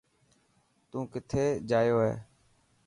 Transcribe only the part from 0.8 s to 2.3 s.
تون ڪٿي جايو هي.